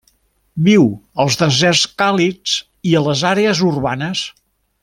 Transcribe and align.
Viu 0.67 0.87
als 1.25 1.37
deserts 1.43 1.83
càlids 2.03 2.57
i 2.93 2.99
a 3.01 3.07
les 3.11 3.25
àrees 3.37 3.63
urbanes. 3.73 4.29